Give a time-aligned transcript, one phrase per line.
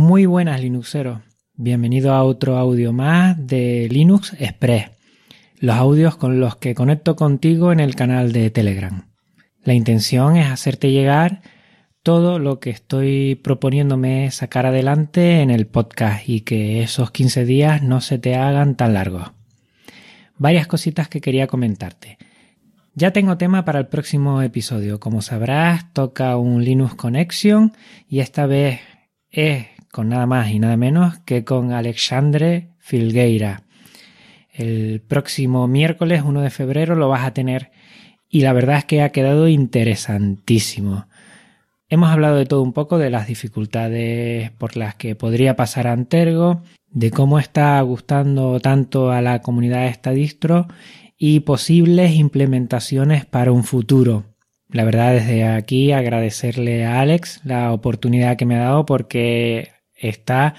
[0.00, 1.22] Muy buenas Linuxeros,
[1.56, 4.92] bienvenido a otro audio más de Linux Express,
[5.58, 9.08] los audios con los que conecto contigo en el canal de Telegram.
[9.64, 11.42] La intención es hacerte llegar
[12.04, 17.82] todo lo que estoy proponiéndome sacar adelante en el podcast y que esos 15 días
[17.82, 19.32] no se te hagan tan largos.
[20.36, 22.18] Varias cositas que quería comentarte.
[22.94, 25.00] Ya tengo tema para el próximo episodio.
[25.00, 27.72] Como sabrás, toca un Linux Connection
[28.08, 28.78] y esta vez
[29.32, 33.62] es con nada más y nada menos que con Alexandre Filgueira.
[34.52, 37.70] El próximo miércoles 1 de febrero lo vas a tener
[38.28, 41.06] y la verdad es que ha quedado interesantísimo.
[41.88, 46.62] Hemos hablado de todo un poco, de las dificultades por las que podría pasar Antergo,
[46.90, 50.66] de cómo está gustando tanto a la comunidad esta distro
[51.16, 54.24] y posibles implementaciones para un futuro.
[54.70, 60.54] La verdad, desde aquí agradecerle a Alex la oportunidad que me ha dado porque está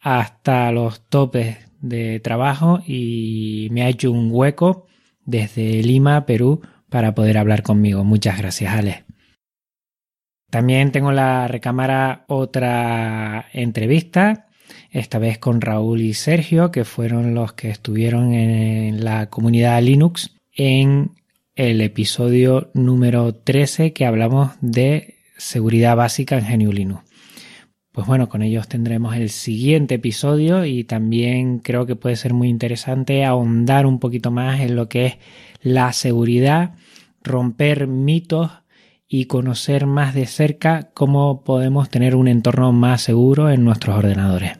[0.00, 4.86] hasta los topes de trabajo y me ha hecho un hueco
[5.24, 8.04] desde Lima, Perú, para poder hablar conmigo.
[8.04, 9.04] Muchas gracias, Alex.
[10.50, 14.46] También tengo en la recámara otra entrevista,
[14.90, 20.36] esta vez con Raúl y Sergio, que fueron los que estuvieron en la comunidad Linux
[20.54, 21.10] en
[21.56, 27.05] el episodio número 13 que hablamos de seguridad básica en GNU Linux.
[27.96, 32.50] Pues bueno, con ellos tendremos el siguiente episodio y también creo que puede ser muy
[32.50, 35.18] interesante ahondar un poquito más en lo que es
[35.62, 36.74] la seguridad,
[37.22, 38.50] romper mitos
[39.08, 44.58] y conocer más de cerca cómo podemos tener un entorno más seguro en nuestros ordenadores.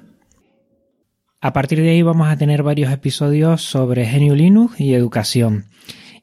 [1.43, 5.67] A partir de ahí vamos a tener varios episodios sobre GNU Linux y educación.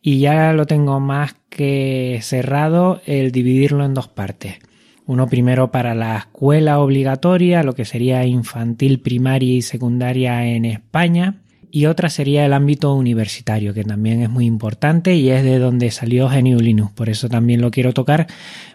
[0.02, 4.58] Y ya lo tengo más que cerrado el dividirlo en dos partes.
[5.06, 11.36] Uno primero para la escuela obligatoria, lo que sería infantil, primaria y secundaria en España.
[11.72, 15.90] Y otra sería el ámbito universitario, que también es muy importante y es de donde
[15.90, 16.92] salió GNU Linux.
[16.94, 18.28] Por eso también lo quiero tocar,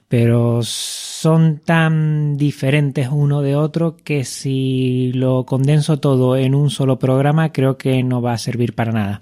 [0.08, 6.98] pero son tan diferentes uno de otro que si lo condenso todo en un solo
[6.98, 9.20] programa creo que no va a servir para nada.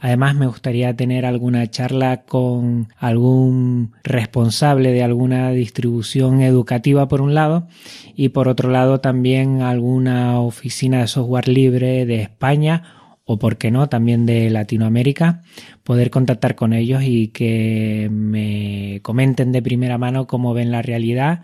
[0.00, 7.34] Además, me gustaría tener alguna charla con algún responsable de alguna distribución educativa por un
[7.34, 7.66] lado
[8.14, 12.84] y por otro lado también alguna oficina de software libre de España
[13.24, 15.42] o por qué no, también de Latinoamérica,
[15.82, 21.42] poder contactar con ellos y que me comenten de primera mano cómo ven la realidad,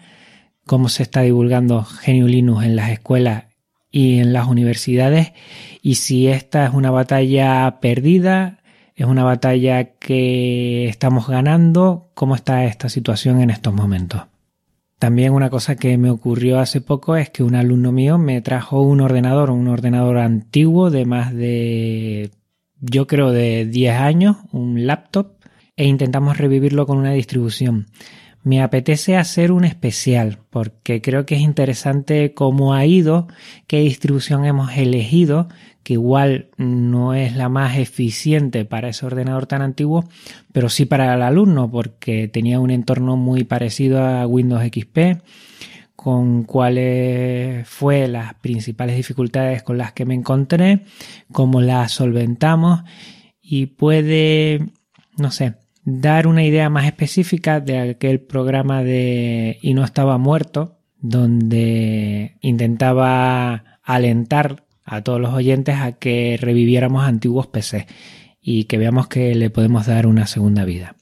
[0.64, 3.53] cómo se está divulgando GNU Linux en las escuelas
[3.94, 5.32] y en las universidades
[5.80, 8.58] y si esta es una batalla perdida,
[8.96, 14.22] es una batalla que estamos ganando, cómo está esta situación en estos momentos.
[14.98, 18.82] También una cosa que me ocurrió hace poco es que un alumno mío me trajo
[18.82, 22.32] un ordenador, un ordenador antiguo de más de,
[22.80, 25.34] yo creo, de 10 años, un laptop,
[25.76, 27.86] e intentamos revivirlo con una distribución.
[28.44, 33.26] Me apetece hacer un especial porque creo que es interesante cómo ha ido,
[33.66, 35.48] qué distribución hemos elegido,
[35.82, 40.04] que igual no es la más eficiente para ese ordenador tan antiguo,
[40.52, 45.22] pero sí para el alumno porque tenía un entorno muy parecido a Windows XP,
[45.96, 50.84] con cuáles fue las principales dificultades con las que me encontré,
[51.32, 52.82] cómo las solventamos
[53.40, 54.68] y puede,
[55.16, 60.78] no sé, dar una idea más específica de aquel programa de Y no estaba muerto,
[60.98, 67.86] donde intentaba alentar a todos los oyentes a que reviviéramos antiguos PC
[68.40, 70.96] y que veamos que le podemos dar una segunda vida.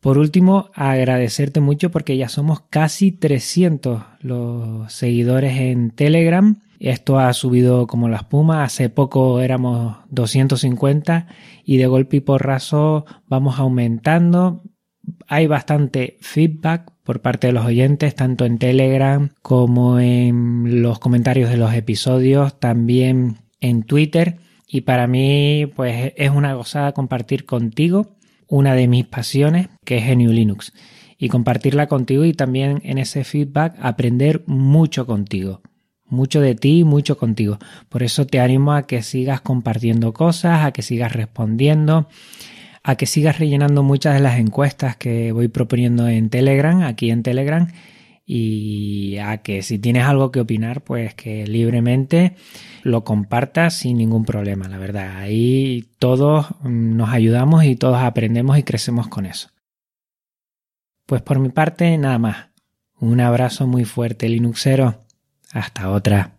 [0.00, 7.32] Por último, agradecerte mucho porque ya somos casi 300 los seguidores en Telegram esto ha
[7.32, 8.64] subido como la espuma.
[8.64, 11.26] Hace poco éramos 250
[11.64, 14.62] y de golpe y porrazo vamos aumentando.
[15.28, 21.50] Hay bastante feedback por parte de los oyentes, tanto en Telegram como en los comentarios
[21.50, 24.38] de los episodios, también en Twitter.
[24.68, 28.16] Y para mí, pues es una gozada compartir contigo
[28.48, 30.72] una de mis pasiones, que es GNU Linux.
[31.18, 35.62] Y compartirla contigo y también en ese feedback aprender mucho contigo
[36.08, 37.58] mucho de ti, mucho contigo.
[37.88, 42.08] Por eso te animo a que sigas compartiendo cosas, a que sigas respondiendo,
[42.82, 47.22] a que sigas rellenando muchas de las encuestas que voy proponiendo en Telegram, aquí en
[47.22, 47.68] Telegram,
[48.24, 52.34] y a que si tienes algo que opinar, pues que libremente
[52.82, 55.18] lo compartas sin ningún problema, la verdad.
[55.18, 59.50] Ahí todos nos ayudamos y todos aprendemos y crecemos con eso.
[61.06, 62.48] Pues por mi parte, nada más.
[62.98, 65.05] Un abrazo muy fuerte, Linuxero.
[65.52, 66.35] Hasta otra.